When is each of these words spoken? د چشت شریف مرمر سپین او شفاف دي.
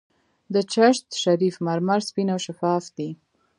د 0.53 0.55
چشت 0.73 1.05
شریف 1.23 1.55
مرمر 1.67 1.99
سپین 2.07 2.27
او 2.33 2.39
شفاف 2.45 2.83
دي. 2.97 3.09